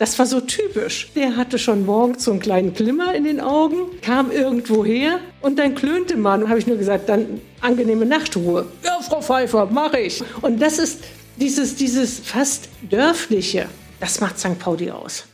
[0.00, 1.10] Das war so typisch.
[1.14, 5.58] Der hatte schon morgens so einen kleinen Glimmer in den Augen, kam irgendwo her und
[5.58, 6.48] dann klönte man.
[6.48, 8.64] habe ich nur gesagt, dann angenehme Nachtruhe.
[8.82, 10.22] Ja, Frau Pfeiffer, mache ich.
[10.40, 11.00] Und das ist
[11.36, 13.68] dieses, dieses fast dörfliche.
[14.00, 14.58] Das macht St.
[14.58, 15.26] Pauli aus.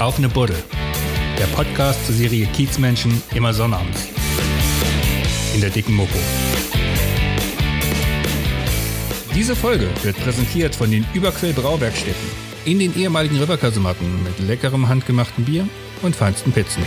[0.00, 0.56] Auf eine Buddel.
[1.38, 4.08] Der Podcast zur Serie Kiezmenschen immer sonnabends.
[5.54, 6.16] In der dicken Mopo.
[9.34, 15.44] Diese Folge wird präsentiert von den Überquell Brauwerkstätten in den ehemaligen Riverkasematten mit leckerem handgemachten
[15.44, 15.68] Bier
[16.02, 16.84] und feinsten Pizzen.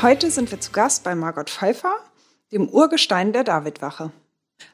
[0.00, 1.94] Heute sind wir zu Gast bei Margot Pfeiffer,
[2.50, 4.10] dem Urgestein der Davidwache.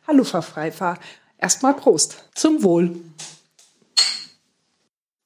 [0.07, 0.97] Hallo, Frau Pfeiffer.
[1.37, 2.29] Erstmal Prost.
[2.35, 3.01] Zum Wohl.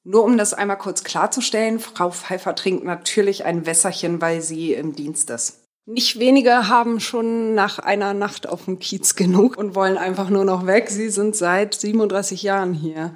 [0.03, 4.95] Nur um das einmal kurz klarzustellen, Frau Pfeiffer trinkt natürlich ein Wässerchen, weil sie im
[4.95, 5.64] Dienst ist.
[5.85, 10.43] Nicht wenige haben schon nach einer Nacht auf dem Kiez genug und wollen einfach nur
[10.43, 10.89] noch weg.
[10.89, 13.15] Sie sind seit 37 Jahren hier.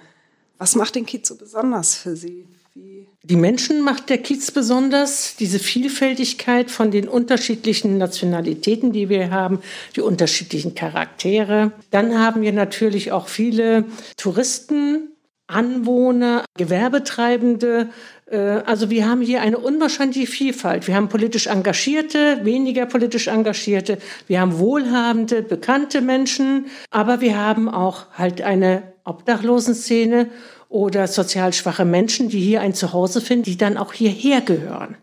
[0.59, 2.45] Was macht den Kiez so besonders für Sie?
[2.75, 9.29] Wie die Menschen macht der Kiez besonders, diese Vielfältigkeit von den unterschiedlichen Nationalitäten, die wir
[9.29, 9.59] haben,
[9.95, 11.73] die unterschiedlichen Charaktere.
[11.91, 15.09] Dann haben wir natürlich auch viele Touristen,
[15.49, 17.89] Anwohner, Gewerbetreibende,
[18.29, 20.87] äh, also wir haben hier eine unwahrscheinliche Vielfalt.
[20.87, 27.67] Wir haben politisch Engagierte, weniger politisch Engagierte, wir haben wohlhabende, bekannte Menschen, aber wir haben
[27.67, 30.29] auch halt eine Obdachlosenszene
[30.69, 34.97] oder sozial schwache Menschen, die hier ein Zuhause finden, die dann auch hierher gehören.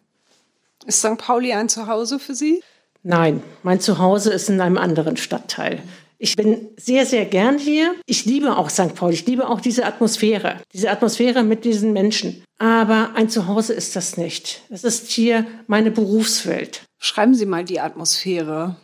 [0.86, 1.18] Ist St.
[1.18, 2.62] Pauli ein Zuhause für Sie?
[3.02, 5.82] Nein, mein Zuhause ist in einem anderen Stadtteil.
[6.18, 7.94] Ich bin sehr, sehr gern hier.
[8.06, 8.94] Ich liebe auch St.
[8.94, 9.14] Pauli.
[9.14, 10.60] Ich liebe auch diese Atmosphäre.
[10.72, 12.42] Diese Atmosphäre mit diesen Menschen.
[12.58, 14.62] Aber ein Zuhause ist das nicht.
[14.70, 16.82] Es ist hier meine Berufswelt.
[16.98, 18.76] Schreiben Sie mal die Atmosphäre.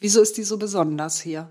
[0.00, 1.48] Wieso ist die so besonders hier?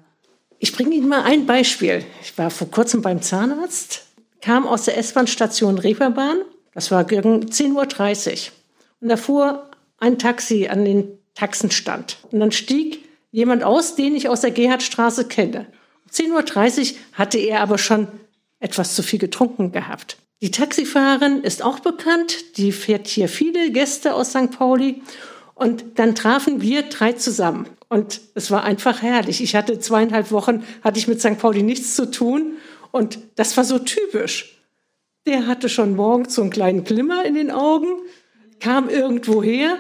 [0.60, 2.04] Ich bringe Ihnen mal ein Beispiel.
[2.24, 4.06] Ich war vor kurzem beim Zahnarzt,
[4.42, 6.42] kam aus der S-Bahn-Station Reeperbahn.
[6.74, 8.54] Das war gegen 10.30 Uhr.
[9.02, 12.18] Und da fuhr ein Taxi an den Taxenstand.
[12.32, 13.07] Und dann stieg
[13.38, 15.68] jemand aus, den ich aus der Gerhardstraße kenne.
[16.06, 18.08] Um 10.30 Uhr hatte er aber schon
[18.60, 20.18] etwas zu viel getrunken gehabt.
[20.42, 24.50] Die Taxifahrerin ist auch bekannt, die fährt hier viele Gäste aus St.
[24.58, 25.04] Pauli.
[25.54, 27.68] Und dann trafen wir drei zusammen.
[27.90, 29.44] Und es war einfach herrlich.
[29.44, 31.38] Ich hatte zweieinhalb Wochen, hatte ich mit St.
[31.38, 32.54] Pauli nichts zu tun.
[32.92, 34.58] Und das war so typisch.
[35.28, 38.00] Der hatte schon morgens so einen kleinen Glimmer in den Augen,
[38.60, 39.78] kam irgendwo her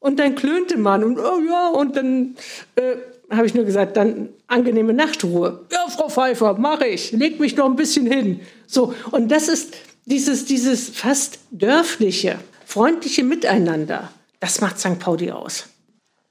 [0.00, 2.36] und dann klönte man und oh ja, und dann
[2.76, 2.96] äh,
[3.30, 5.66] habe ich nur gesagt, dann angenehme Nachtruhe.
[5.70, 7.12] Ja, Frau Pfeiffer, mache ich.
[7.12, 8.40] Leg mich noch ein bisschen hin.
[8.66, 9.74] So, und das ist
[10.06, 14.10] dieses, dieses fast dörfliche, freundliche Miteinander.
[14.40, 14.98] Das macht St.
[14.98, 15.66] Pauli aus.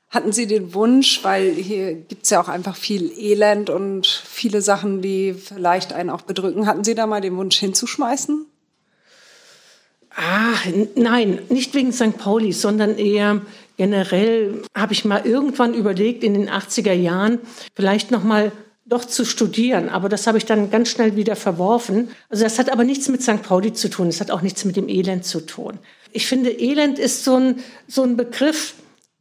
[0.09, 4.61] Hatten Sie den Wunsch, weil hier gibt es ja auch einfach viel Elend und viele
[4.61, 8.45] Sachen, die vielleicht einen auch bedrücken, hatten Sie da mal den Wunsch hinzuschmeißen?
[10.19, 10.55] Ah,
[10.95, 12.17] nein, nicht wegen St.
[12.17, 13.41] Pauli, sondern eher
[13.77, 17.37] generell habe ich mal irgendwann überlegt in den 80er Jahren
[17.75, 18.51] vielleicht noch mal
[18.85, 22.09] doch zu studieren, aber das habe ich dann ganz schnell wieder verworfen.
[22.29, 23.43] Also das hat aber nichts mit St.
[23.43, 25.77] Pauli zu tun, es hat auch nichts mit dem Elend zu tun.
[26.11, 28.73] Ich finde, Elend ist so ein, so ein Begriff,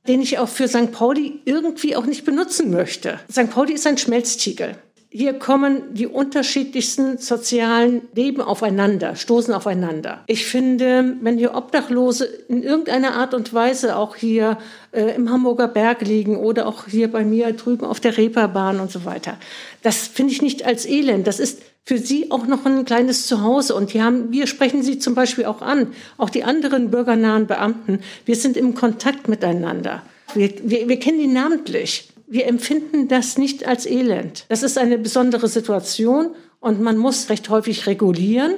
[0.09, 0.93] den ich auch für St.
[0.93, 3.21] Pauli irgendwie auch nicht benutzen möchte.
[3.31, 3.51] St.
[3.51, 4.79] Pauli ist ein Schmelztiegel.
[5.19, 10.23] Hier kommen die unterschiedlichsten sozialen Leben aufeinander, stoßen aufeinander.
[10.27, 14.59] Ich finde, wenn hier Obdachlose in irgendeiner Art und Weise auch hier
[14.93, 18.93] äh, im Hamburger Berg liegen oder auch hier bei mir drüben auf der Reeperbahn und
[18.93, 19.39] so weiter,
[19.83, 21.27] das finde ich nicht als Elend.
[21.27, 23.75] Das ist für sie auch noch ein kleines Zuhause.
[23.75, 28.01] Und hier haben, wir sprechen sie zum Beispiel auch an, auch die anderen bürgernahen Beamten.
[28.27, 30.03] Wir sind im Kontakt miteinander.
[30.35, 34.47] Wir, wir, wir kennen die namentlich wir empfinden das nicht als Elend.
[34.49, 38.55] Das ist eine besondere Situation und man muss recht häufig regulieren,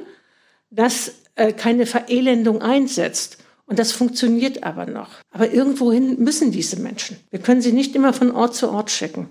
[0.70, 3.38] dass äh, keine Verelendung einsetzt.
[3.66, 5.10] Und das funktioniert aber noch.
[5.30, 7.18] Aber irgendwohin müssen diese Menschen.
[7.30, 9.28] Wir können sie nicht immer von Ort zu Ort schicken.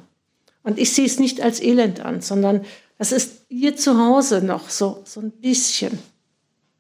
[0.62, 2.64] Und ich sehe es nicht als Elend an, sondern
[3.00, 5.98] das ist ihr Zuhause noch so, so ein bisschen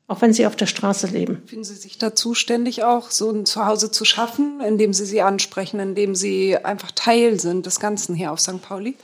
[0.07, 1.41] auch wenn sie auf der Straße leben.
[1.45, 5.79] Fühlen Sie sich da zuständig auch, so ein Zuhause zu schaffen, indem Sie sie ansprechen,
[5.79, 8.61] indem Sie einfach Teil sind des Ganzen hier auf St.
[8.61, 8.95] Pauli?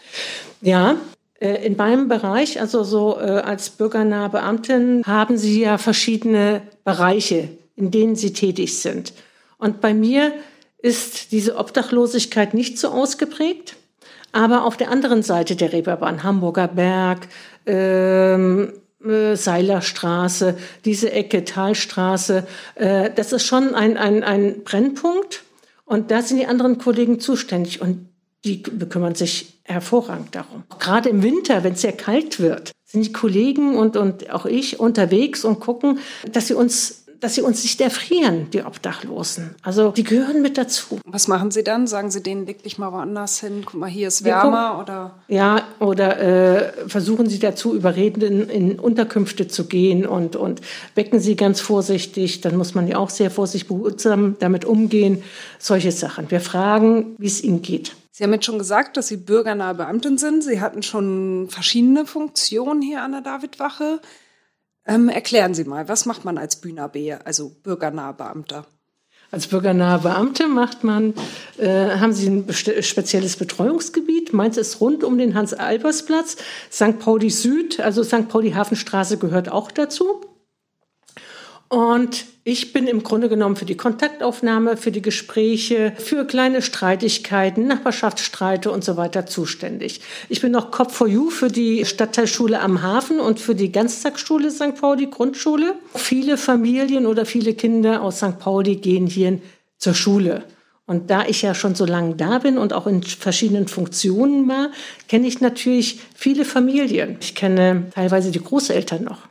[0.62, 0.96] Ja,
[1.40, 7.50] äh, in meinem Bereich, also so äh, als bürgernahe Beamtin, haben Sie ja verschiedene Bereiche,
[7.76, 9.14] in denen Sie tätig sind.
[9.58, 10.32] Und bei mir
[10.78, 13.76] ist diese Obdachlosigkeit nicht so ausgeprägt.
[14.32, 17.28] Aber auf der anderen Seite der Reeperbahn, Hamburger Berg,
[17.66, 25.44] ähm, äh, Seilerstraße, diese Ecke, Talstraße, äh, das ist schon ein, ein, ein Brennpunkt.
[25.86, 28.08] Und da sind die anderen Kollegen zuständig und
[28.46, 30.64] die bekümmern sich hervorragend darum.
[30.80, 34.80] Gerade im Winter, wenn es sehr kalt wird, sind die Kollegen und, und auch ich
[34.80, 36.00] unterwegs und gucken,
[36.32, 39.56] dass sie uns dass sie uns nicht erfrieren, die Obdachlosen.
[39.62, 41.00] Also die gehören mit dazu.
[41.06, 41.88] Was machen Sie dann?
[41.88, 45.16] Sagen Sie denen, leg dich mal woanders hin, guck mal, hier ist wärmer oder?
[45.30, 50.60] Ja, oder äh, versuchen Sie dazu überreden, in, in, Unterkünfte zu gehen und, und
[50.96, 52.42] wecken Sie ganz vorsichtig.
[52.42, 55.24] Dann muss man ja auch sehr vorsichtig behutsam damit umgehen.
[55.60, 56.30] Solche Sachen.
[56.30, 57.96] Wir fragen, wie es Ihnen geht.
[58.12, 60.44] Sie haben jetzt schon gesagt, dass Sie bürgernahe Beamtin sind.
[60.44, 64.02] Sie hatten schon verschiedene Funktionen hier an der Davidwache.
[64.86, 68.66] Ähm, erklären Sie mal, was macht man als Bühner-B, also bürgernahe Beamter?
[69.32, 71.16] Als bürgernahe Beamte macht man,
[71.58, 74.32] äh, haben Sie ein spezielles Betreuungsgebiet.
[74.32, 76.38] Meins ist rund um den Hans-Albers-Platz.
[76.72, 77.00] St.
[77.00, 78.30] Pauli Süd, also St.
[78.30, 80.22] Pauli Hafenstraße gehört auch dazu.
[81.74, 87.66] Und ich bin im Grunde genommen für die Kontaktaufnahme, für die Gespräche, für kleine Streitigkeiten,
[87.66, 90.02] Nachbarschaftsstreite und so weiter zuständig.
[90.30, 94.52] Ich bin auch Cop for You für die Stadtteilschule am Hafen und für die Ganztagsschule
[94.52, 94.76] St.
[94.80, 95.74] Pauli Grundschule.
[95.96, 98.38] Viele Familien oder viele Kinder aus St.
[98.38, 99.40] Pauli gehen hier
[99.80, 100.44] zur Schule.
[100.86, 104.70] Und da ich ja schon so lange da bin und auch in verschiedenen Funktionen war,
[105.08, 107.18] kenne ich natürlich viele Familien.
[107.20, 109.22] Ich kenne teilweise die Großeltern noch.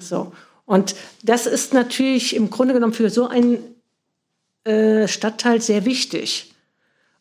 [0.00, 0.32] So.
[0.66, 3.58] Und das ist natürlich im Grunde genommen für so einen
[4.64, 6.52] äh, Stadtteil sehr wichtig.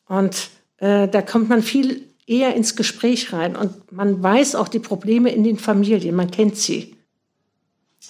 [0.08, 4.80] Und äh, da kommt man viel eher ins Gespräch rein und man weiß auch die
[4.80, 6.96] Probleme in den Familien, man kennt sie.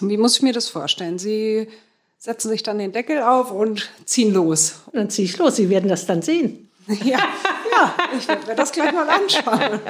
[0.00, 1.18] Wie muss ich mir das vorstellen?
[1.18, 1.68] Sie
[2.18, 4.80] setzen sich dann den Deckel auf und ziehen los.
[4.86, 5.56] Und dann ziehe ich los.
[5.56, 6.68] Sie werden das dann sehen.
[7.04, 7.18] Ja,
[7.76, 9.80] ja ich werde das gleich mal anschauen.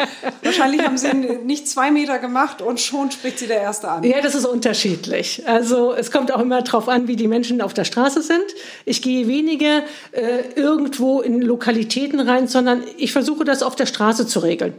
[0.43, 4.03] Wahrscheinlich haben Sie nicht zwei Meter gemacht und schon spricht Sie der Erste an.
[4.03, 5.47] Ja, das ist unterschiedlich.
[5.47, 8.45] Also es kommt auch immer darauf an, wie die Menschen auf der Straße sind.
[8.85, 14.27] Ich gehe weniger äh, irgendwo in Lokalitäten rein, sondern ich versuche das auf der Straße
[14.27, 14.75] zu regeln.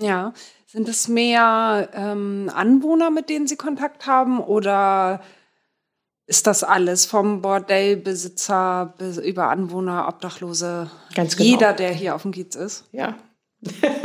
[0.00, 0.32] Ja,
[0.66, 5.20] sind es mehr ähm, Anwohner, mit denen Sie Kontakt haben oder
[6.26, 11.48] ist das alles vom Bordellbesitzer über Anwohner, Obdachlose, Ganz genau.
[11.48, 12.84] jeder, der hier auf dem Kiez ist?
[12.92, 13.16] Ja.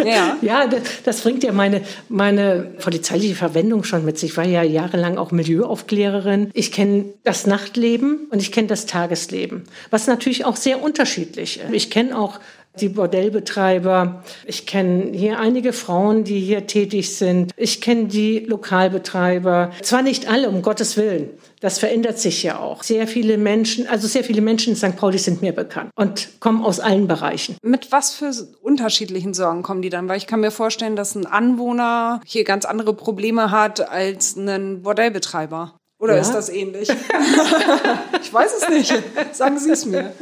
[0.03, 4.31] Ja, ja das, das bringt ja meine, meine polizeiliche Verwendung schon mit sich.
[4.31, 6.51] Ich war ja jahrelang auch Milieuaufklärerin.
[6.53, 11.73] Ich kenne das Nachtleben und ich kenne das Tagesleben, was natürlich auch sehr unterschiedlich ist.
[11.73, 12.39] Ich kenne auch
[12.79, 14.23] die Bordellbetreiber.
[14.45, 17.51] Ich kenne hier einige Frauen, die hier tätig sind.
[17.57, 19.71] Ich kenne die Lokalbetreiber.
[19.81, 21.29] Zwar nicht alle, um Gottes Willen.
[21.59, 22.83] Das verändert sich ja auch.
[22.83, 24.95] Sehr viele Menschen, also sehr viele Menschen in St.
[24.95, 27.57] Pauli sind mir bekannt und kommen aus allen Bereichen.
[27.61, 28.31] Mit was für
[28.61, 30.07] unterschiedlichen Sorgen kommen die dann?
[30.07, 34.83] Weil ich kann mir vorstellen, dass ein Anwohner hier ganz andere Probleme hat als ein
[34.83, 35.78] Bordellbetreiber.
[35.99, 36.21] Oder ja?
[36.21, 36.89] ist das ähnlich?
[38.21, 38.93] ich weiß es nicht.
[39.33, 40.13] Sagen Sie es mir.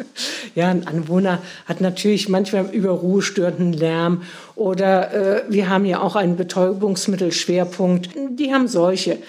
[0.56, 4.24] Ja, ein Anwohner hat natürlich manchmal über Ruhe störenden Lärm
[4.56, 8.10] oder äh, wir haben ja auch einen Betäubungsmittelschwerpunkt.
[8.32, 9.20] Die haben solche.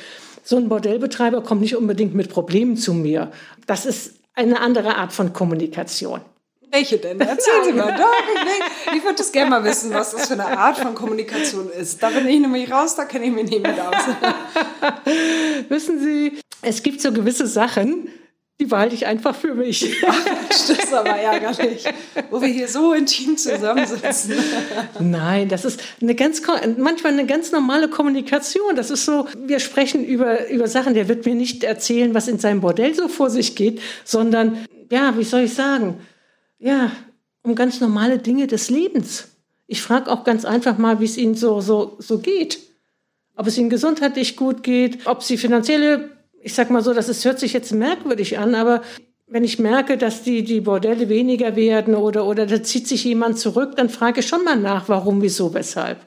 [0.42, 3.30] So ein Bordellbetreiber kommt nicht unbedingt mit Problemen zu mir.
[3.66, 6.22] Das ist eine andere Art von Kommunikation.
[6.70, 7.20] Welche denn?
[7.20, 7.94] Erzählen Sie mal.
[7.96, 11.70] Doch, ich, ich würde das gerne mal wissen, was das für eine Art von Kommunikation
[11.70, 12.02] ist.
[12.02, 14.04] Da bin ich nämlich raus, da kenne ich mich nicht mit aus.
[15.68, 18.08] wissen Sie, es gibt so gewisse Sachen,
[18.60, 19.88] die behalte ich einfach für mich.
[20.06, 21.84] Ach, das ist aber ärgerlich,
[22.30, 24.34] wo wir hier so intim zusammensitzen.
[24.98, 26.42] Nein, das ist eine ganz,
[26.76, 28.74] manchmal eine ganz normale Kommunikation.
[28.74, 32.40] Das ist so, wir sprechen über, über Sachen, der wird mir nicht erzählen, was in
[32.40, 36.00] seinem Bordell so vor sich geht, sondern, ja, wie soll ich sagen,
[36.58, 36.90] ja,
[37.42, 39.28] um ganz normale Dinge des Lebens.
[39.66, 42.58] Ich frage auch ganz einfach mal, wie es Ihnen so, so, so geht.
[43.36, 46.10] Ob es Ihnen gesundheitlich gut geht, ob Sie finanzielle
[46.40, 48.82] ich sag mal so, das ist, hört sich jetzt merkwürdig an, aber
[49.26, 53.38] wenn ich merke, dass die, die Bordelle weniger werden oder, oder da zieht sich jemand
[53.38, 55.98] zurück, dann frage ich schon mal nach, warum, wieso, weshalb.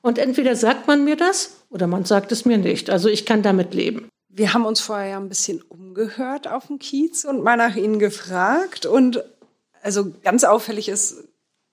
[0.00, 2.88] Und entweder sagt man mir das oder man sagt es mir nicht.
[2.88, 4.08] Also ich kann damit leben.
[4.28, 7.98] Wir haben uns vorher ja ein bisschen umgehört auf dem Kiez und mal nach Ihnen
[7.98, 8.86] gefragt.
[8.86, 9.24] Und
[9.82, 11.28] also ganz auffällig ist,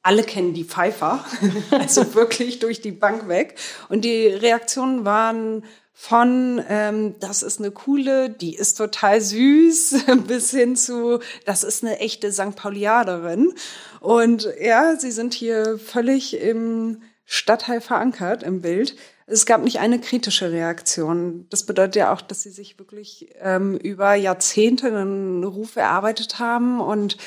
[0.05, 1.25] alle kennen die Pfeifer,
[1.71, 3.55] also wirklich durch die Bank weg.
[3.89, 5.63] Und die Reaktionen waren
[5.97, 11.83] von, ähm, das ist eine coole, die ist total süß, bis hin zu, das ist
[11.83, 12.55] eine echte St.
[12.55, 13.53] Paulianerin.
[14.01, 18.95] Und ja, sie sind hier völlig im Stadtteil verankert, im Bild.
[19.25, 21.47] Es gab nicht eine kritische Reaktion.
[21.49, 26.79] Das bedeutet ja auch, dass sie sich wirklich ähm, über Jahrzehnte einen Ruf erarbeitet haben.
[26.79, 27.17] Und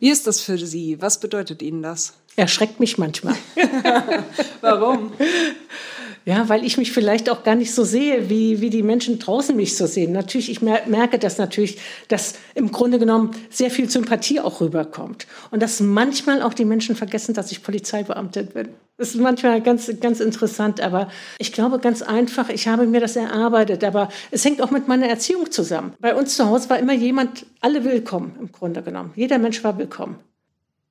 [0.00, 1.00] wie ist das für Sie?
[1.00, 2.14] Was bedeutet Ihnen das?
[2.36, 3.34] Erschreckt mich manchmal.
[4.60, 5.12] Warum?
[6.28, 9.56] Ja, weil ich mich vielleicht auch gar nicht so sehe, wie, wie die Menschen draußen
[9.56, 10.12] mich so sehen.
[10.12, 15.26] Natürlich, ich merke das natürlich, dass im Grunde genommen sehr viel Sympathie auch rüberkommt.
[15.50, 18.68] Und dass manchmal auch die Menschen vergessen, dass ich Polizeibeamtin bin.
[18.98, 21.08] Das ist manchmal ganz, ganz interessant, aber
[21.38, 25.06] ich glaube ganz einfach, ich habe mir das erarbeitet, aber es hängt auch mit meiner
[25.06, 25.94] Erziehung zusammen.
[25.98, 29.12] Bei uns zu Hause war immer jemand, alle willkommen im Grunde genommen.
[29.16, 30.18] Jeder Mensch war willkommen.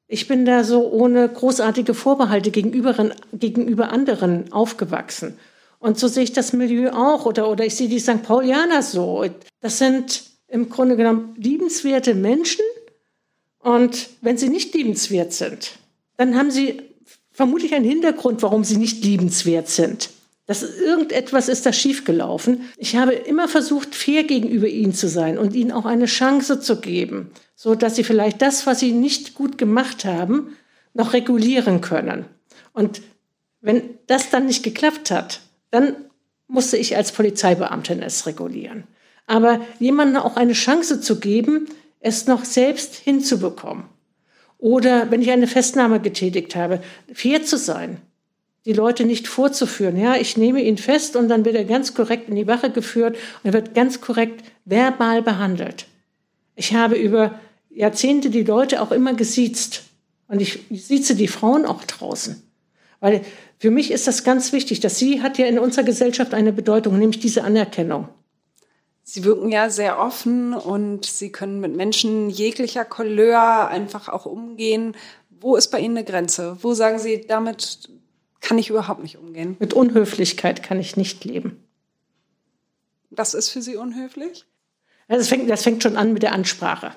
[0.08, 5.38] Ich bin da so ohne großartige Vorbehalte gegenüber, gegenüber anderen aufgewachsen.
[5.80, 7.26] Und so sehe ich das Milieu auch.
[7.26, 8.24] Oder, oder ich sehe die St.
[8.24, 9.26] Paulianer so.
[9.60, 12.64] Das sind im Grunde genommen liebenswerte Menschen.
[13.60, 15.72] Und wenn sie nicht liebenswert sind,
[16.16, 16.82] dann haben sie
[17.32, 20.10] vermutlich einen Hintergrund, warum sie nicht liebenswert sind.
[20.48, 22.62] Das irgendetwas ist da schiefgelaufen.
[22.78, 26.80] Ich habe immer versucht, fair gegenüber ihnen zu sein und ihnen auch eine Chance zu
[26.80, 30.56] geben, so dass sie vielleicht das, was sie nicht gut gemacht haben,
[30.94, 32.26] noch regulieren können.
[32.72, 33.02] Und
[33.60, 35.96] wenn das dann nicht geklappt hat, dann
[36.48, 38.86] musste ich als Polizeibeamtin es regulieren.
[39.26, 41.68] Aber jemandem auch eine Chance zu geben,
[42.00, 43.84] es noch selbst hinzubekommen.
[44.58, 46.82] Oder wenn ich eine Festnahme getätigt habe,
[47.14, 48.00] fair zu sein,
[48.68, 49.96] die Leute nicht vorzuführen.
[49.96, 53.16] Ja, ich nehme ihn fest und dann wird er ganz korrekt in die Wache geführt
[53.16, 55.86] und er wird ganz korrekt verbal behandelt.
[56.58, 59.84] Ich habe über Jahrzehnte die Leute auch immer gesiezt
[60.28, 62.44] und ich sieze die Frauen auch draußen.
[63.00, 63.22] Weil
[63.58, 67.00] für mich ist das ganz wichtig, dass sie hat ja in unserer Gesellschaft eine Bedeutung,
[67.00, 68.10] nämlich diese Anerkennung.
[69.04, 74.98] Sie wirken ja sehr offen und Sie können mit Menschen jeglicher Couleur einfach auch umgehen.
[75.30, 76.58] Wo ist bei Ihnen eine Grenze?
[76.60, 77.88] Wo sagen Sie, damit
[78.48, 79.58] kann ich überhaupt nicht umgehen.
[79.60, 81.62] Mit Unhöflichkeit kann ich nicht leben.
[83.10, 84.46] Das ist für Sie unhöflich?
[85.10, 86.94] Also das, fängt, das fängt schon an mit der Ansprache.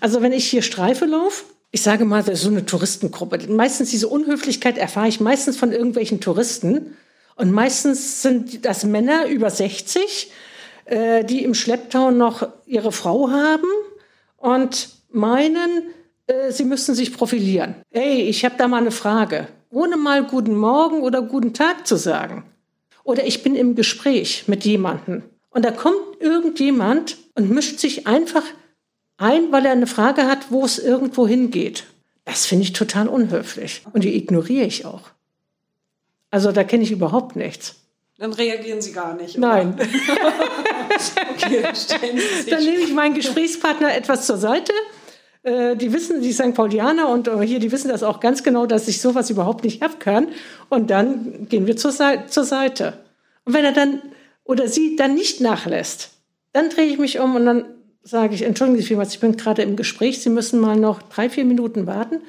[0.00, 3.38] Also wenn ich hier Streife laufe, ich sage mal, das ist so eine Touristengruppe.
[3.48, 6.94] Meistens diese Unhöflichkeit erfahre ich meistens von irgendwelchen Touristen.
[7.36, 10.30] Und meistens sind das Männer über 60,
[10.84, 13.64] äh, die im Schlepptau noch ihre Frau haben
[14.36, 15.84] und meinen,
[16.26, 17.76] äh, sie müssten sich profilieren.
[17.90, 21.96] Hey, ich habe da mal eine Frage ohne mal guten Morgen oder guten Tag zu
[21.96, 22.44] sagen.
[23.04, 28.44] Oder ich bin im Gespräch mit jemandem und da kommt irgendjemand und mischt sich einfach
[29.16, 31.84] ein, weil er eine Frage hat, wo es irgendwo hingeht.
[32.24, 35.10] Das finde ich total unhöflich und die ignoriere ich auch.
[36.30, 37.76] Also da kenne ich überhaupt nichts.
[38.18, 39.36] Dann reagieren Sie gar nicht.
[39.36, 39.48] Oder?
[39.48, 39.74] Nein.
[41.32, 41.62] okay,
[42.50, 44.72] dann nehme ich meinen Gesprächspartner etwas zur Seite
[45.42, 46.54] äh, die wissen, die St.
[46.54, 49.82] Paulianer und äh, hier, die wissen das auch ganz genau, dass ich sowas überhaupt nicht
[49.82, 50.28] ab kann.
[50.68, 52.94] Und dann gehen wir zur, Seite, zur Seite.
[53.44, 54.02] Und wenn er dann
[54.44, 56.10] oder sie dann nicht nachlässt,
[56.52, 57.64] dann drehe ich mich um und dann
[58.02, 61.30] sage ich, entschuldigen Sie vielmals, ich bin gerade im Gespräch, Sie müssen mal noch drei,
[61.30, 62.20] vier Minuten warten.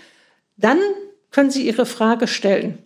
[0.58, 0.78] Dann
[1.32, 2.78] können Sie Ihre Frage stellen.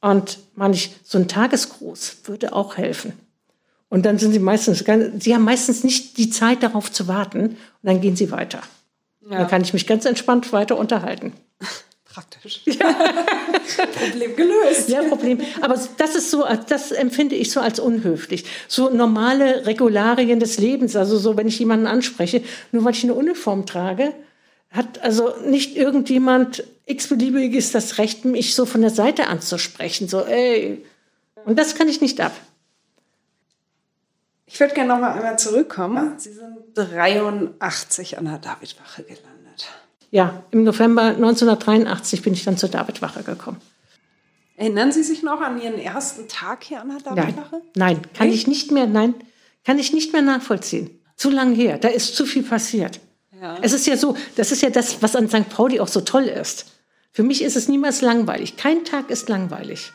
[0.00, 3.14] Und manch, so ein Tagesgruß würde auch helfen.
[3.88, 4.84] Und dann sind Sie meistens,
[5.18, 8.60] Sie haben meistens nicht die Zeit darauf zu warten und dann gehen Sie weiter.
[9.30, 9.38] Ja.
[9.38, 11.32] Da kann ich mich ganz entspannt weiter unterhalten.
[12.04, 12.62] Praktisch.
[12.78, 12.94] Ja.
[13.98, 14.88] Problem gelöst.
[14.88, 15.40] Ja, Problem.
[15.60, 18.44] Aber das ist so, das empfinde ich so als unhöflich.
[18.68, 20.94] So normale Regularien des Lebens.
[20.94, 24.14] Also so, wenn ich jemanden anspreche, nur weil ich eine Uniform trage,
[24.70, 30.08] hat also nicht irgendjemand x-beliebiges das Recht, mich so von der Seite anzusprechen.
[30.08, 30.84] So, ey.
[31.44, 32.32] Und das kann ich nicht ab.
[34.46, 36.18] Ich würde gerne noch mal einmal zurückkommen.
[36.18, 39.66] Sie sind 83 an der Davidwache gelandet.
[40.10, 43.60] Ja, im November 1983 bin ich dann zur Davidwache gekommen.
[44.56, 47.60] Erinnern Sie sich noch an Ihren ersten Tag hier an der Davidwache?
[47.74, 48.36] Nein, nein kann Echt?
[48.36, 49.14] ich nicht mehr, nein,
[49.64, 50.98] kann ich nicht mehr nachvollziehen.
[51.16, 53.00] Zu lang her, da ist zu viel passiert.
[53.40, 53.58] Ja.
[53.60, 55.50] Es ist ja so, das ist ja das, was an St.
[55.50, 56.66] Pauli auch so toll ist.
[57.12, 58.56] Für mich ist es niemals langweilig.
[58.56, 59.92] Kein Tag ist langweilig.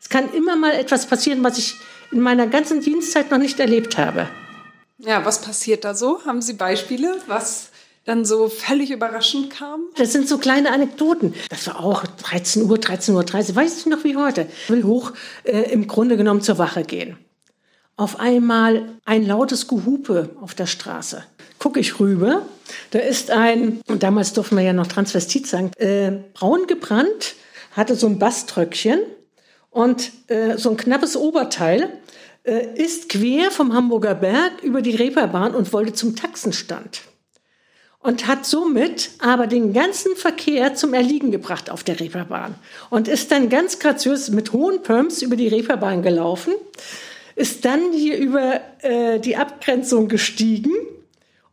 [0.00, 1.76] Es kann immer mal etwas passieren, was ich
[2.12, 4.28] in meiner ganzen Dienstzeit noch nicht erlebt habe.
[4.98, 6.24] Ja, was passiert da so?
[6.24, 7.70] Haben Sie Beispiele, was
[8.04, 9.80] dann so völlig überraschend kam?
[9.96, 11.34] Das sind so kleine Anekdoten.
[11.50, 14.46] Das war auch 13 Uhr, 13.30 Uhr, weiß ich noch wie heute.
[14.64, 15.12] Ich will hoch
[15.44, 17.16] äh, im Grunde genommen zur Wache gehen.
[17.96, 21.24] Auf einmal ein lautes Gehupe auf der Straße.
[21.58, 22.46] Gucke ich rüber,
[22.90, 27.34] da ist ein, und damals durften wir ja noch Transvestit sagen, äh, braun gebrannt,
[27.72, 29.00] hatte so ein Baströckchen
[29.72, 31.90] und äh, so ein knappes Oberteil
[32.44, 37.00] äh, ist quer vom Hamburger Berg über die Reeperbahn und wollte zum Taxenstand.
[37.98, 42.56] Und hat somit aber den ganzen Verkehr zum Erliegen gebracht auf der Reeperbahn.
[42.90, 46.52] Und ist dann ganz graziös mit hohen Pumps über die Reeperbahn gelaufen,
[47.34, 50.72] ist dann hier über äh, die Abgrenzung gestiegen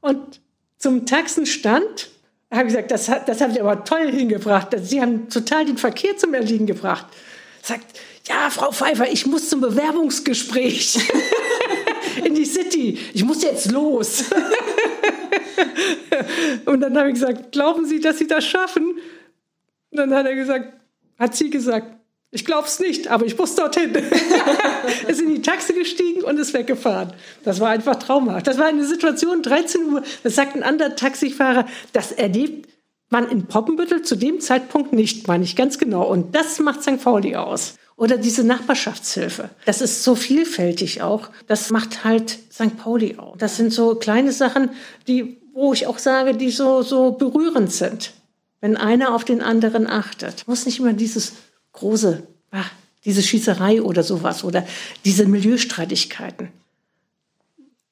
[0.01, 0.41] und
[0.77, 2.09] zum Taxenstand
[2.51, 4.75] habe ich gesagt, das, das habt ihr aber toll hingebracht.
[4.81, 7.05] Sie haben total den Verkehr zum Erliegen gebracht.
[7.61, 10.99] sagt, ja, Frau Pfeiffer, ich muss zum Bewerbungsgespräch
[12.23, 12.97] in die City.
[13.13, 14.25] Ich muss jetzt los.
[16.65, 18.99] und dann habe ich gesagt, glauben Sie, dass Sie das schaffen?
[19.91, 20.73] Und dann hat er gesagt,
[21.17, 21.95] hat sie gesagt,
[22.31, 23.91] ich glaube es nicht, aber ich muss dorthin.
[25.07, 27.13] ist in die Taxi gestiegen und ist weggefahren.
[27.43, 28.45] Das war einfach traumhaft.
[28.45, 32.69] Das war eine Situation, 13 Uhr, das sagt ein anderer Taxifahrer, das erlebt
[33.09, 36.07] man in Poppenbüttel zu dem Zeitpunkt nicht, meine ich ganz genau.
[36.07, 37.03] Und das macht St.
[37.03, 37.78] Pauli aus.
[37.99, 39.49] Oder diese Nachbarschaftshilfe.
[39.65, 41.31] Das ist so vielfältig auch.
[41.47, 42.77] Das macht halt St.
[42.77, 43.35] Pauli auch.
[43.35, 44.69] Das sind so kleine Sachen,
[45.09, 48.13] die, wo ich auch sage, die so, so berührend sind.
[48.61, 50.47] Wenn einer auf den anderen achtet.
[50.47, 51.33] Muss nicht immer dieses
[51.73, 52.71] große, ach,
[53.03, 54.65] diese Schießerei oder sowas oder
[55.03, 56.53] diese Milieustreitigkeiten.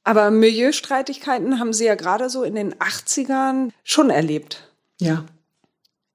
[0.05, 4.71] Aber Milieustreitigkeiten haben Sie ja gerade so in den 80ern schon erlebt.
[5.01, 5.25] Ja.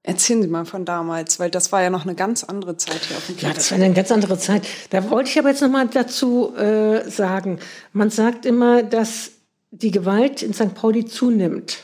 [0.05, 3.15] Erzählen Sie mal von damals, weil das war ja noch eine ganz andere Zeit hier
[3.15, 4.67] auf dem Ja, das war eine ganz andere Zeit.
[4.89, 7.59] Da wollte ich aber jetzt noch mal dazu äh, sagen.
[7.93, 9.31] Man sagt immer, dass
[9.71, 10.75] die Gewalt in St.
[10.75, 11.77] Pauli zunimmt.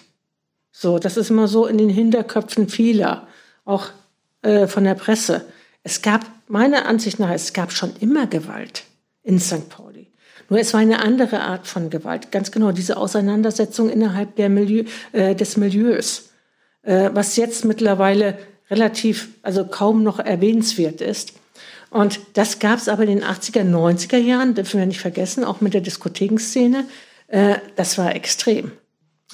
[0.72, 3.28] So, das ist immer so in den Hinterköpfen vieler,
[3.64, 3.88] auch
[4.42, 5.46] äh, von der Presse.
[5.84, 8.84] Es gab, meiner Ansicht nach, es gab schon immer Gewalt
[9.24, 9.70] in St.
[9.70, 10.08] Pauli.
[10.50, 12.32] Nur es war eine andere Art von Gewalt.
[12.32, 14.84] Ganz genau, diese Auseinandersetzung innerhalb der Milieu,
[15.14, 16.29] äh, des Milieus,
[16.90, 18.38] äh, was jetzt mittlerweile
[18.70, 21.34] relativ, also kaum noch erwähnenswert ist.
[21.90, 25.62] Und das gab es aber in den 80er, 90er Jahren, dürfen wir nicht vergessen, auch
[25.62, 26.86] mit der Diskothekenszene.
[27.28, 28.72] Äh, das war extrem.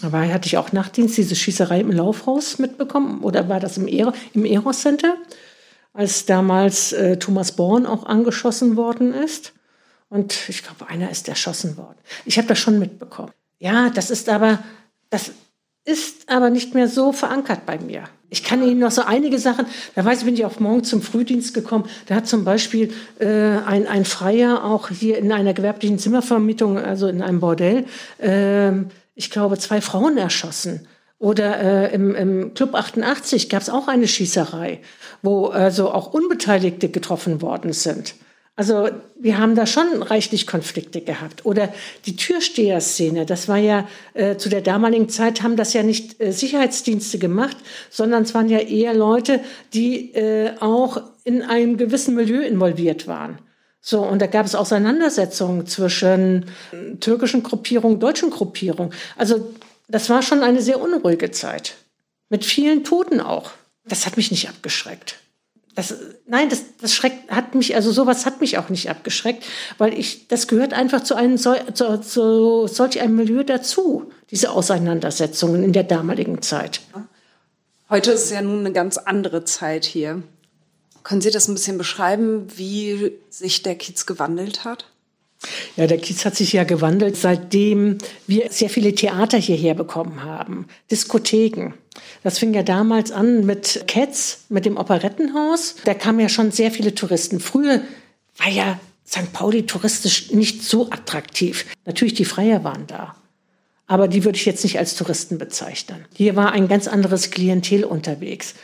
[0.02, 3.22] Dabei hatte ich auch Nachtdienst, diese Schießerei im Laufhaus mitbekommen.
[3.22, 5.16] Oder war das im, Ero, im Eros Center?
[5.96, 9.54] als damals äh, Thomas Born auch angeschossen worden ist.
[10.10, 11.98] Und ich glaube, einer ist erschossen worden.
[12.26, 13.32] Ich habe das schon mitbekommen.
[13.60, 14.60] Ja, das ist aber,
[15.10, 15.32] das
[15.86, 18.04] ist aber nicht mehr so verankert bei mir.
[18.30, 21.02] Ich kann Ihnen noch so einige Sachen, da weiß ich, bin ich auch morgen zum
[21.02, 21.86] Frühdienst gekommen.
[22.08, 27.08] Da hat zum Beispiel äh, ein, ein Freier auch hier in einer gewerblichen Zimmervermietung, also
[27.08, 27.86] in einem Bordell,
[28.20, 28.72] äh,
[29.14, 30.88] ich glaube, zwei Frauen erschossen.
[31.18, 34.82] Oder äh, im, im Club 88 gab es auch eine Schießerei,
[35.22, 38.16] wo also auch Unbeteiligte getroffen worden sind.
[38.58, 41.46] Also wir haben da schon reichlich Konflikte gehabt.
[41.46, 41.74] Oder
[42.06, 46.32] die Türsteher-Szene, das war ja äh, zu der damaligen Zeit, haben das ja nicht äh,
[46.32, 47.58] Sicherheitsdienste gemacht,
[47.90, 49.42] sondern es waren ja eher Leute,
[49.74, 53.40] die äh, auch in einem gewissen Milieu involviert waren.
[53.82, 58.94] So, und da gab es Auseinandersetzungen zwischen äh, türkischen Gruppierungen, deutschen Gruppierungen.
[59.18, 59.54] Also
[59.90, 61.76] das war schon eine sehr unruhige Zeit.
[62.30, 63.52] Mit vielen Toten auch.
[63.84, 65.18] Das hat mich nicht abgeschreckt.
[65.76, 65.94] Das,
[66.26, 69.44] nein, das, das schreckt, hat mich, also sowas hat mich auch nicht abgeschreckt,
[69.78, 71.54] weil ich, das gehört einfach zu einem, zu,
[72.02, 76.80] zu solch einem Milieu dazu, diese Auseinandersetzungen in der damaligen Zeit.
[77.90, 80.24] Heute ist es ja nun eine ganz andere Zeit hier.
[81.04, 84.88] Können Sie das ein bisschen beschreiben, wie sich der Kiez gewandelt hat?
[85.76, 90.68] Ja, der Kiez hat sich ja gewandelt, seitdem wir sehr viele Theater hierher bekommen haben,
[90.90, 91.74] Diskotheken.
[92.24, 95.76] Das fing ja damals an mit Cats, mit dem Operettenhaus.
[95.86, 97.40] Da kamen ja schon sehr viele Touristen.
[97.40, 97.82] Früher
[98.38, 99.32] war ja St.
[99.34, 101.66] Pauli touristisch nicht so attraktiv.
[101.86, 103.16] Natürlich, die Freier waren da.
[103.88, 106.06] Aber die würde ich jetzt nicht als Touristen bezeichnen.
[106.16, 108.56] Hier war ein ganz anderes Klientel unterwegs.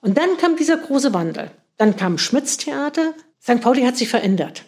[0.00, 1.50] Und dann kam dieser große Wandel.
[1.76, 3.14] Dann kam Schmitz Theater.
[3.42, 3.60] St.
[3.60, 4.64] Pauli hat sich verändert.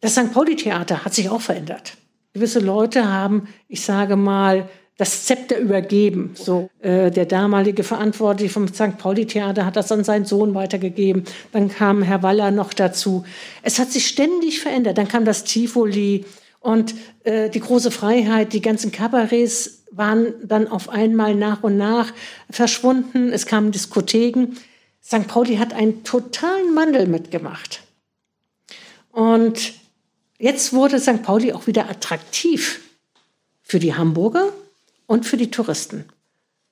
[0.00, 0.32] Das St.
[0.32, 1.96] Pauli-Theater hat sich auch verändert.
[2.32, 6.32] Gewisse Leute haben, ich sage mal, das Zepter übergeben.
[6.34, 8.98] So, äh, der damalige Verantwortliche vom St.
[8.98, 11.24] Pauli-Theater hat das an seinen Sohn weitergegeben.
[11.52, 13.24] Dann kam Herr Waller noch dazu.
[13.62, 14.98] Es hat sich ständig verändert.
[14.98, 16.24] Dann kam das Tivoli
[16.60, 18.52] und äh, die große Freiheit.
[18.52, 22.12] Die ganzen Kabarets waren dann auf einmal nach und nach
[22.50, 23.32] verschwunden.
[23.32, 24.56] Es kamen Diskotheken.
[25.04, 25.28] St.
[25.28, 27.82] Pauli hat einen totalen Mandel mitgemacht.
[29.12, 29.74] Und
[30.38, 31.22] Jetzt wurde St.
[31.22, 32.80] Pauli auch wieder attraktiv
[33.62, 34.52] für die Hamburger
[35.06, 36.04] und für die Touristen.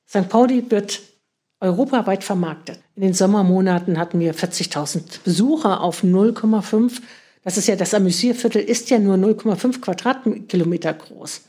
[0.09, 0.29] St.
[0.29, 1.01] Pauli wird
[1.61, 2.79] europaweit vermarktet.
[2.95, 7.01] In den Sommermonaten hatten wir 40.000 Besucher auf 0,5.
[7.43, 11.43] Das ist ja das Amüsierviertel ist ja nur 0,5 Quadratkilometer groß.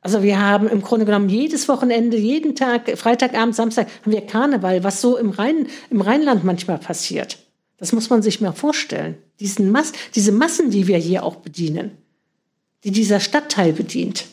[0.00, 4.84] Also wir haben im Grunde genommen jedes Wochenende, jeden Tag, Freitagabend, Samstag haben wir Karneval,
[4.84, 7.38] was so im, Rhein, im Rheinland manchmal passiert.
[7.78, 9.16] Das muss man sich mal vorstellen.
[9.40, 11.92] Diesen Mass, diese Massen, die wir hier auch bedienen,
[12.84, 14.26] die dieser Stadtteil bedient.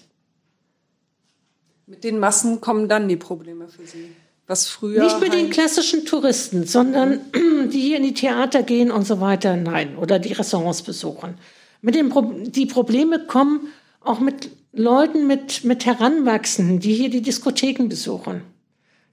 [1.91, 4.11] Mit den Massen kommen dann die Probleme für Sie.
[4.47, 7.19] Was früher Nicht mit den klassischen Touristen, sondern
[7.69, 11.33] die hier in die Theater gehen und so weiter, nein, oder die Restaurants besuchen.
[11.81, 13.67] Mit den Pro die Probleme kommen
[13.99, 18.43] auch mit Leuten, mit, mit Heranwachsenden, die hier die Diskotheken besuchen,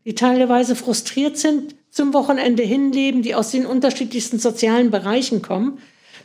[0.05, 5.79] die teilweise frustriert sind, zum Wochenende hinleben, die aus den unterschiedlichsten sozialen Bereichen kommen,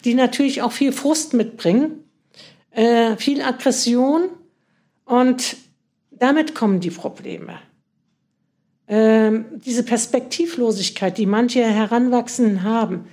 [0.06, 2.04] die natürlich auch viel Frust mitbringen,
[2.70, 4.30] äh, viel Aggression
[5.06, 5.56] und
[6.24, 7.60] damit kommen die Probleme.
[8.88, 13.08] Ähm, diese Perspektivlosigkeit, die manche Heranwachsenden haben.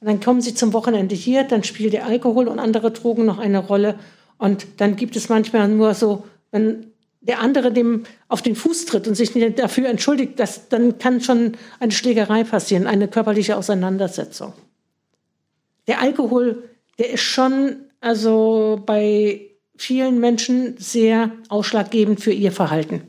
[0.00, 3.38] Und dann kommen sie zum Wochenende hier, dann spielt der Alkohol und andere Drogen noch
[3.38, 4.00] eine Rolle.
[4.36, 9.06] Und dann gibt es manchmal nur so, wenn der andere dem auf den Fuß tritt
[9.06, 14.54] und sich dafür entschuldigt, das, dann kann schon eine Schlägerei passieren, eine körperliche Auseinandersetzung.
[15.86, 16.64] Der Alkohol,
[16.98, 23.02] der ist schon also bei vielen Menschen sehr ausschlaggebend für ihr Verhalten.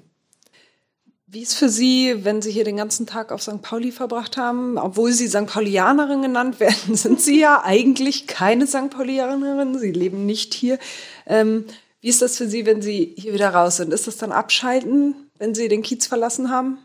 [1.30, 3.62] Wie ist für Sie, wenn Sie hier den ganzen Tag auf St.
[3.62, 5.46] Pauli verbracht haben, obwohl Sie St.
[5.46, 8.90] Paulianerin genannt werden, sind Sie ja eigentlich keine St.
[8.90, 9.78] Paulianerin.
[9.78, 10.80] Sie leben nicht hier.
[11.26, 11.66] Ähm,
[12.00, 13.94] wie ist das für Sie, wenn Sie hier wieder raus sind?
[13.94, 16.78] Ist das dann Abschalten, wenn Sie den Kiez verlassen haben?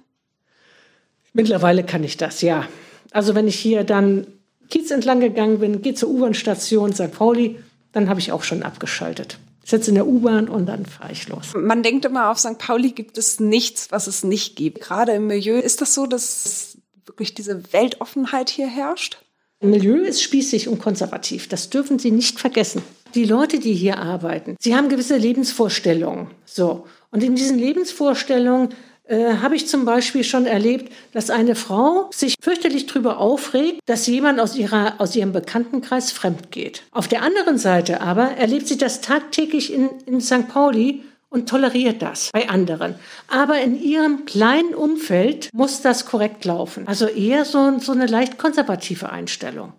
[1.33, 2.66] Mittlerweile kann ich das, ja.
[3.12, 4.27] Also wenn ich hier dann
[4.71, 7.12] Kiez entlang gegangen bin, gehe zur U-Bahn-Station St.
[7.12, 7.59] Pauli,
[7.92, 9.38] dann habe ich auch schon abgeschaltet.
[9.73, 11.55] Ich sitze in der U-Bahn und dann fahre ich los.
[11.57, 12.59] Man denkt immer, auf St.
[12.59, 14.83] Pauli gibt es nichts, was es nicht gibt.
[14.83, 15.59] Gerade im Milieu.
[15.59, 19.17] Ist das so, dass wirklich diese Weltoffenheit hier herrscht?
[19.61, 21.49] Im Milieu ist spießig und konservativ.
[21.49, 22.83] Das dürfen Sie nicht vergessen.
[23.15, 26.27] Die Leute, die hier arbeiten, sie haben gewisse Lebensvorstellungen.
[26.45, 26.87] So.
[27.11, 32.37] Und in diesen Lebensvorstellungen äh, habe ich zum Beispiel schon erlebt, dass eine Frau sich
[32.41, 36.83] fürchterlich darüber aufregt, dass jemand aus, ihrer, aus ihrem Bekanntenkreis fremd geht.
[36.93, 40.49] Auf der anderen Seite aber erlebt sie das tagtäglich in, in St.
[40.49, 42.95] Pauli und toleriert das bei anderen.
[43.27, 46.87] Aber in ihrem kleinen Umfeld muss das korrekt laufen.
[46.87, 49.73] Also eher so, so eine leicht konservative Einstellung.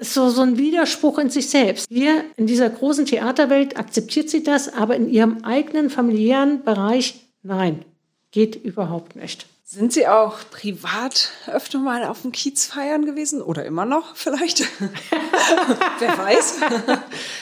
[0.00, 1.86] So, so ein Widerspruch in sich selbst.
[1.88, 7.84] Hier in dieser großen Theaterwelt akzeptiert sie das, aber in ihrem eigenen familiären Bereich nein.
[8.32, 9.46] Geht überhaupt nicht.
[9.74, 13.40] Sind Sie auch privat öfter mal auf dem Kiez feiern gewesen?
[13.40, 14.60] Oder immer noch vielleicht?
[15.98, 16.56] Wer weiß.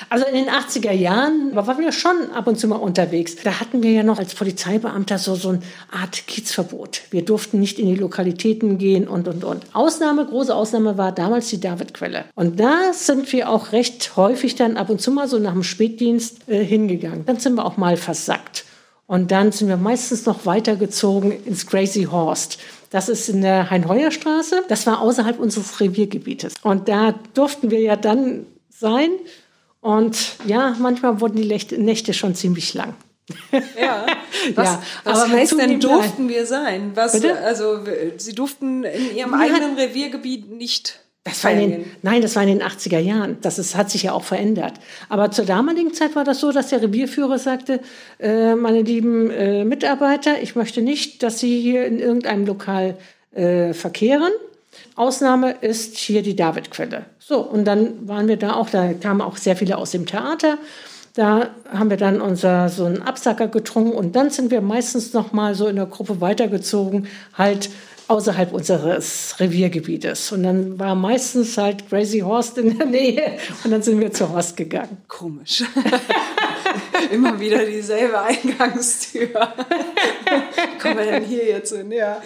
[0.09, 3.35] Also in den 80er Jahren waren wir schon ab und zu mal unterwegs.
[3.43, 7.03] Da hatten wir ja noch als Polizeibeamter so, so eine Art Kiezverbot.
[7.11, 9.65] Wir durften nicht in die Lokalitäten gehen und, und, und.
[9.73, 12.27] Ausnahme, große Ausnahme war damals die Davidquelle.
[12.37, 15.65] Und da sind wir auch recht häufig dann ab und zu mal so nach dem
[15.65, 17.27] Spätdienst äh, hingegangen.
[17.27, 18.65] Dann sind wir auch mal versackt.
[19.11, 22.59] Und dann sind wir meistens noch weitergezogen ins Crazy Horst.
[22.91, 24.63] Das ist in der Heinheuerstraße.
[24.69, 26.55] Das war außerhalb unseres Reviergebietes.
[26.63, 29.11] Und da durften wir ja dann sein.
[29.81, 32.95] Und ja, manchmal wurden die Nächte schon ziemlich lang.
[33.51, 34.07] Ja,
[34.55, 36.93] was, ja, was heißt denn durften wir sein?
[36.95, 37.37] Was, Bitte?
[37.39, 37.81] also
[38.17, 39.41] Sie durften in Ihrem ja.
[39.41, 43.37] eigenen Reviergebiet nicht das war in den, nein, das war in den 80er Jahren.
[43.43, 44.75] Das ist, hat sich ja auch verändert.
[45.11, 47.81] Aber zur damaligen Zeit war das so, dass der Revierführer sagte,
[48.19, 52.97] äh, meine lieben äh, Mitarbeiter, ich möchte nicht, dass Sie hier in irgendeinem Lokal
[53.35, 54.33] äh, verkehren.
[54.97, 57.05] Ausnahme ist hier die Davidquelle.
[57.19, 60.57] So, und dann waren wir da auch, da kamen auch sehr viele aus dem Theater.
[61.15, 65.33] Da haben wir dann unser so einen Absacker getrunken und dann sind wir meistens noch
[65.33, 67.69] mal so in der Gruppe weitergezogen, halt
[68.11, 70.33] außerhalb unseres Reviergebietes.
[70.33, 74.29] Und dann war meistens halt Crazy Horst in der Nähe und dann sind wir zu
[74.29, 74.99] Horst gegangen.
[75.07, 75.63] Komisch.
[77.13, 79.29] Immer wieder dieselbe Eingangstür.
[80.83, 81.93] Kommen wir denn hier jetzt hin?
[81.93, 82.21] Ja.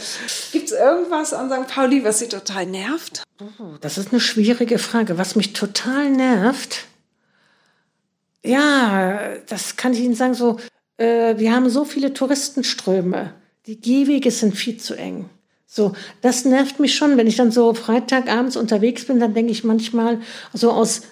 [0.52, 1.72] Gibt es irgendwas an St.
[1.72, 3.22] Pauli, was Sie total nervt?
[3.40, 5.18] Oh, das ist eine schwierige Frage.
[5.18, 6.86] Was mich total nervt,
[8.42, 10.58] ja, das kann ich Ihnen sagen, so,
[10.96, 13.34] äh, wir haben so viele Touristenströme.
[13.66, 15.28] Die Gehwege sind viel zu eng.
[15.74, 17.16] So, das nervt mich schon.
[17.16, 20.20] Wenn ich dann so Freitagabends unterwegs bin, dann denke ich manchmal,
[20.52, 21.02] so aus,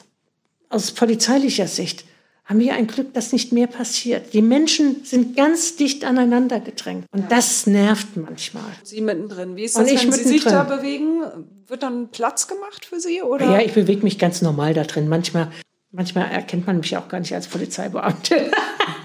[0.68, 2.04] aus polizeilicher Sicht,
[2.44, 4.34] haben wir ein Glück, dass nicht mehr passiert.
[4.34, 7.06] Die Menschen sind ganz dicht aneinander gedrängt.
[7.10, 7.26] Und ja.
[7.28, 8.62] das nervt manchmal.
[8.84, 9.56] Sie mittendrin.
[9.56, 11.22] Wie ist das, wenn Sie sich da bewegen?
[11.66, 13.20] Wird dann Platz gemacht für Sie?
[13.20, 13.46] Oder?
[13.46, 15.08] Ja, ich bewege mich ganz normal da drin.
[15.08, 15.50] Manchmal,
[15.90, 18.52] manchmal erkennt man mich auch gar nicht als Polizeibeamte.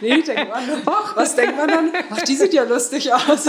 [0.00, 1.16] Nee, denkt man doch.
[1.16, 1.92] Was denkt man dann?
[2.10, 3.46] Ach, die sieht ja lustig aus.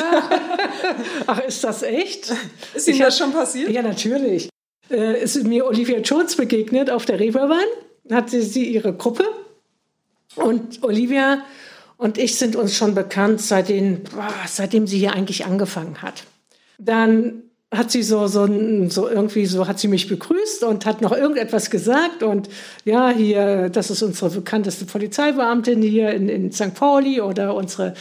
[1.28, 2.34] Ach, ist das echt?
[2.74, 3.70] Ist Ihnen das schon passiert?
[3.70, 4.50] Ja, natürlich.
[4.90, 7.66] Äh, ist mir Olivia Jones begegnet auf der Reeperbahn.
[8.12, 9.26] Hatte sie ihre Gruppe.
[10.36, 11.44] Und Olivia
[11.98, 14.02] und ich sind uns schon bekannt, seitdem,
[14.46, 16.24] seitdem sie hier eigentlich angefangen hat.
[16.78, 18.48] Dann hat sie so, so,
[18.90, 22.48] so irgendwie so, hat sie mich begrüßt und hat noch irgendetwas gesagt und
[22.86, 26.74] ja, hier, das ist unsere bekannteste Polizeibeamtin hier in, in St.
[26.74, 27.94] Pauli oder unsere,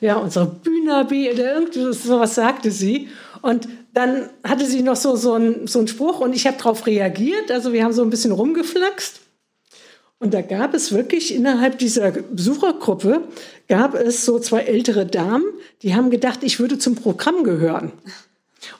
[0.00, 3.08] ja, unsere Bühnerbi oder irgendwas, sowas sagte sie.
[3.40, 6.86] Und dann hatte sie noch so, so, ein, so einen Spruch und ich habe darauf
[6.86, 7.50] reagiert.
[7.50, 9.20] Also wir haben so ein bisschen rumgeflaxt.
[10.18, 13.22] Und da gab es wirklich innerhalb dieser Besuchergruppe,
[13.68, 15.44] gab es so zwei ältere Damen,
[15.82, 17.92] die haben gedacht, ich würde zum Programm gehören.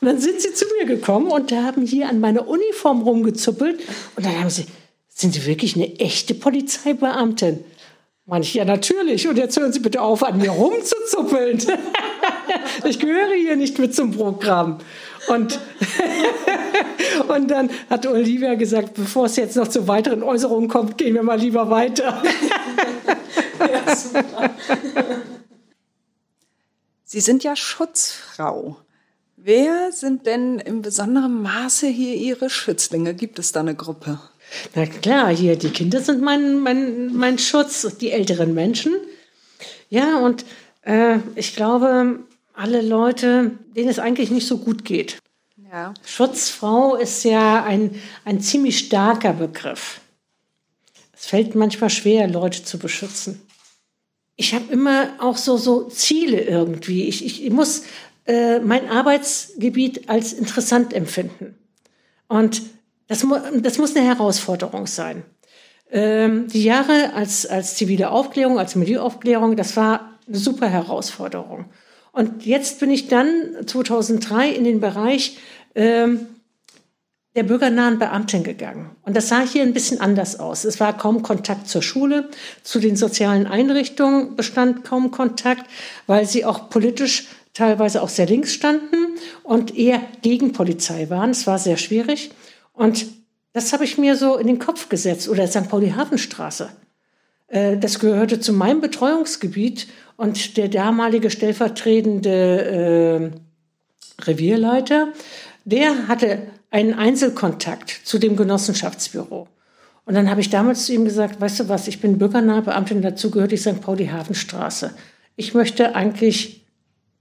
[0.01, 3.81] Und dann sind sie zu mir gekommen und haben hier an meiner Uniform rumgezuppelt.
[4.17, 4.67] Und dann haben sie,
[5.09, 7.65] sind Sie wirklich eine echte Polizeibeamtin?
[8.27, 9.29] Manche, ja, natürlich.
[9.29, 11.59] Und jetzt hören Sie bitte auf, an mir rumzuzuppeln.
[12.85, 14.79] ich gehöre hier nicht mit zum Programm.
[15.29, 15.59] Und,
[17.29, 21.23] und dann hat Olivia gesagt, bevor es jetzt noch zu weiteren Äußerungen kommt, gehen wir
[21.23, 22.23] mal lieber weiter.
[23.61, 24.51] ja.
[27.05, 28.77] Sie sind ja Schutzfrau.
[29.39, 33.15] Wer sind denn im besonderen Maße hier Ihre Schützlinge?
[33.15, 34.19] Gibt es da eine Gruppe?
[34.75, 38.95] Na klar, hier die Kinder sind mein, mein, mein Schutz, die älteren Menschen.
[39.91, 40.47] Ja, und
[40.83, 42.21] äh, ich glaube,
[42.55, 45.19] alle Leute, denen es eigentlich nicht so gut geht.
[45.71, 45.93] Ja.
[46.05, 50.01] Schutzfrau ist ja ein, ein ziemlich starker Begriff.
[51.13, 53.43] Es fällt manchmal schwer, Leute zu beschützen.
[54.37, 57.05] Ich habe immer auch so, so Ziele irgendwie.
[57.05, 57.83] Ich, ich, ich muss
[58.27, 61.57] äh, mein Arbeitsgebiet als interessant empfinden.
[62.29, 62.63] Und
[63.09, 65.25] das, mu das muss eine Herausforderung sein.
[65.91, 71.67] Ähm, die Jahre als, als zivile Aufklärung, als Milieuaufklärung, das war eine super Herausforderung.
[72.13, 75.39] Und jetzt bin ich dann 2003 in den Bereich
[75.75, 76.27] ähm,
[77.37, 78.97] der bürgernahen Beamtin gegangen.
[79.03, 80.65] Und das sah hier ein bisschen anders aus.
[80.65, 82.31] Es war kaum Kontakt zur Schule,
[82.63, 85.67] zu den sozialen Einrichtungen bestand kaum Kontakt,
[86.07, 91.31] weil sie auch politisch teilweise auch sehr links standen und eher gegen Polizei waren.
[91.31, 92.31] Es war sehr schwierig.
[92.75, 93.07] Und
[93.55, 95.27] das habe ich mir so in den Kopf gesetzt.
[95.29, 95.71] Oder St.
[95.71, 96.69] Pauli-Hafenstraße.
[97.49, 103.33] Äh, das gehörte zu meinem Betreuungsgebiet und der damalige stellvertretende
[104.21, 105.09] äh, Revierleiter,
[105.65, 109.49] der hatte einen Einzelkontakt zu dem Genossenschaftsbüro.
[110.05, 113.01] Und dann habe ich damals zu ihm gesagt, weißt du was, ich bin bürgernahe Beamtin,
[113.01, 113.81] dazu gehört die St.
[113.81, 114.91] Pauli-Hafenstraße.
[115.37, 116.66] Ich möchte eigentlich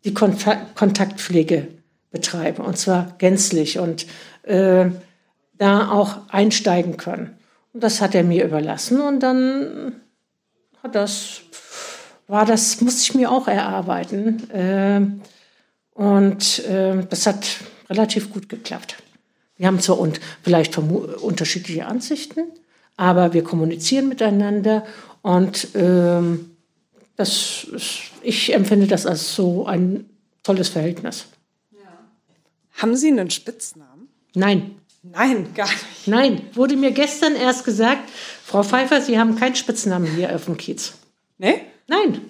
[0.05, 1.67] die Kontakt Kontaktpflege
[2.11, 4.05] betreiben, und zwar gänzlich und
[4.43, 4.85] äh,
[5.57, 7.37] da auch einsteigen können.
[7.73, 9.97] Und das hat er mir überlassen und dann
[10.81, 11.41] hat das,
[12.27, 14.49] war das, musste ich mir auch erarbeiten.
[14.49, 15.01] Äh,
[15.93, 17.45] und äh, das hat
[17.89, 18.95] relativ gut geklappt.
[19.57, 22.41] Wir haben zwar und vielleicht unterschiedliche Ansichten,
[22.97, 24.85] aber wir kommunizieren miteinander
[25.21, 26.54] und ähm,
[27.15, 27.67] das,
[28.21, 30.09] ich empfinde das als so ein
[30.43, 31.27] tolles Verhältnis.
[31.71, 31.79] Ja.
[32.73, 34.09] Haben Sie einen Spitznamen?
[34.33, 34.75] Nein.
[35.01, 36.07] Nein, gar nicht.
[36.07, 38.09] Nein, wurde mir gestern erst gesagt,
[38.43, 40.93] Frau Pfeiffer, Sie haben keinen Spitznamen hier auf dem Kiez.
[41.37, 41.61] Nee?
[41.87, 42.21] Nein.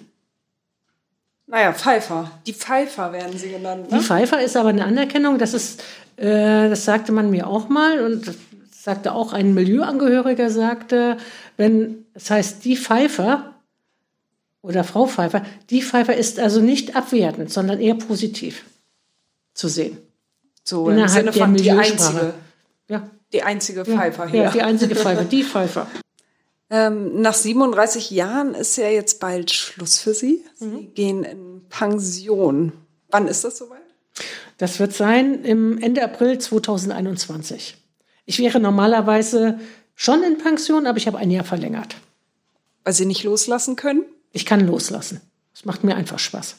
[1.46, 2.30] Naja, Pfeiffer.
[2.46, 3.90] Die Pfeiffer werden sie genannt.
[3.90, 3.98] Ne?
[3.98, 5.38] Die Pfeiffer ist aber eine Anerkennung.
[5.38, 5.82] Das ist,
[6.16, 8.34] äh, das sagte man mir auch mal und
[8.72, 11.16] sagte auch ein Milieuangehöriger, sagte,
[11.56, 13.54] wenn, das heißt, die Pfeiffer
[14.66, 18.64] oder Frau Pfeiffer, die Pfeiffer ist also nicht abwertend, sondern eher positiv
[19.54, 19.98] zu sehen.
[20.64, 22.34] So im Sinne von die einzige.
[22.88, 23.08] Ja.
[23.32, 24.42] Die einzige Pfeifer ja, hier.
[24.42, 25.86] Ja, die einzige Pfeifer, die Pfeifer.
[26.68, 30.44] Ähm, nach 37 Jahren ist ja jetzt bald Schluss für Sie.
[30.56, 30.94] Sie mhm.
[30.94, 32.72] gehen in Pension.
[33.08, 33.78] Wann ist das soweit?
[34.58, 37.76] Das wird sein im Ende April 2021.
[38.24, 39.60] Ich wäre normalerweise
[39.94, 41.98] schon in Pension, aber ich habe ein Jahr verlängert.
[42.82, 44.04] Weil Sie nicht loslassen können?
[44.36, 45.22] Ich kann loslassen.
[45.54, 46.56] Es macht mir einfach Spaß.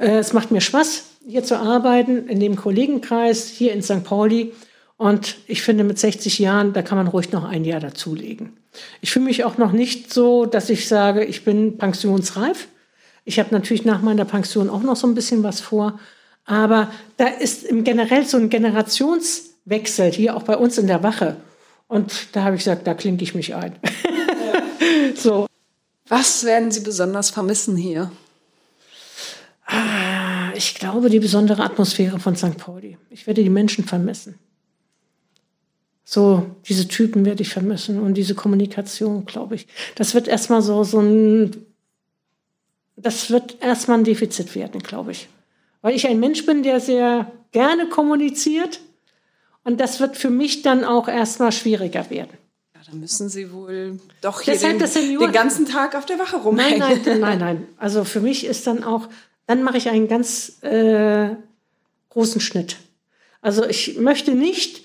[0.00, 4.02] Äh, es macht mir Spaß, hier zu arbeiten, in dem Kollegenkreis, hier in St.
[4.02, 4.52] Pauli.
[4.96, 8.56] Und ich finde, mit 60 Jahren, da kann man ruhig noch ein Jahr dazulegen.
[9.00, 12.66] Ich fühle mich auch noch nicht so, dass ich sage, ich bin pensionsreif.
[13.24, 16.00] Ich habe natürlich nach meiner Pension auch noch so ein bisschen was vor.
[16.44, 21.36] Aber da ist im generell so ein Generationswechsel hier auch bei uns in der Wache.
[21.86, 23.76] Und da habe ich gesagt, da klinke ich mich ein.
[25.14, 25.46] so.
[26.12, 28.12] Was werden Sie besonders vermissen hier?
[29.64, 32.58] Ah, ich glaube, die besondere Atmosphäre von St.
[32.58, 32.98] Pauli.
[33.08, 34.38] Ich werde die Menschen vermissen.
[36.04, 39.66] So, diese Typen werde ich vermissen und diese Kommunikation, glaube ich.
[39.94, 41.64] Das wird erstmal so, so ein,
[42.96, 45.30] das wird erstmal ein Defizit werden, glaube ich.
[45.80, 48.80] Weil ich ein Mensch bin, der sehr gerne kommuniziert
[49.64, 52.36] und das wird für mich dann auch erstmal schwieriger werden.
[52.90, 56.80] Dann müssen Sie wohl doch hier den, den, ganzen Tag auf der Wache rumhängen.
[56.80, 57.68] Nein, nein, nein, nein.
[57.76, 59.08] Also für mich ist dann auch,
[59.46, 61.30] dann mache ich einen ganz äh,
[62.10, 62.78] großen Schnitt.
[63.40, 64.82] Also ich möchte nicht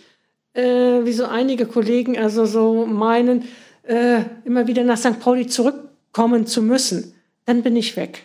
[0.53, 3.45] äh, wie so einige Kollegen also so meinen,
[3.83, 5.19] äh, immer wieder nach St.
[5.19, 8.23] Pauli zurückkommen zu müssen, dann bin ich weg.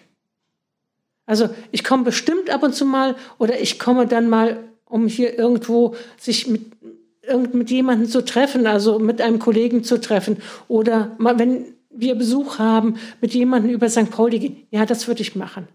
[1.24, 5.38] Also ich komme bestimmt ab und zu mal oder ich komme dann mal, um hier
[5.38, 6.72] irgendwo sich mit
[7.22, 12.14] irgend mit jemandem zu treffen, also mit einem Kollegen zu treffen oder mal, wenn wir
[12.14, 14.10] Besuch haben, mit jemandem über St.
[14.10, 14.66] Pauli gehen.
[14.70, 15.68] Ja, das würde ich machen.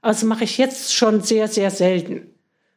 [0.00, 2.26] Also mache ich jetzt schon sehr, sehr selten.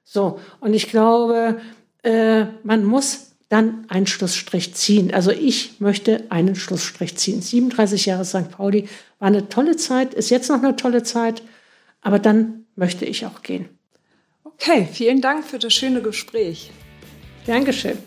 [0.03, 1.59] So, und ich glaube,
[2.03, 5.13] äh, man muss dann einen Schlussstrich ziehen.
[5.13, 7.41] Also ich möchte einen Schlussstrich ziehen.
[7.41, 8.51] 37 Jahre St.
[8.51, 8.87] Pauli
[9.19, 11.41] war eine tolle Zeit, ist jetzt noch eine tolle Zeit,
[12.01, 13.69] aber dann möchte ich auch gehen.
[14.43, 16.71] Okay, vielen Dank für das schöne Gespräch.
[17.45, 17.97] Dankeschön.